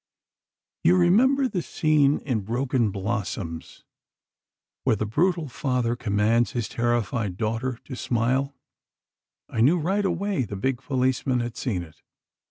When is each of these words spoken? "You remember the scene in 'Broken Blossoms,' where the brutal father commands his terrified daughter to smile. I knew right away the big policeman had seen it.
"You 0.83 0.97
remember 0.97 1.47
the 1.47 1.61
scene 1.61 2.21
in 2.21 2.39
'Broken 2.39 2.89
Blossoms,' 2.89 3.83
where 4.83 4.95
the 4.95 5.05
brutal 5.05 5.47
father 5.47 5.95
commands 5.95 6.53
his 6.53 6.67
terrified 6.67 7.37
daughter 7.37 7.77
to 7.85 7.95
smile. 7.95 8.55
I 9.47 9.61
knew 9.61 9.77
right 9.77 10.03
away 10.03 10.43
the 10.45 10.55
big 10.55 10.81
policeman 10.81 11.39
had 11.41 11.55
seen 11.55 11.83
it. 11.83 12.01